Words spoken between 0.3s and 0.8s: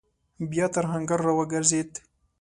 بيا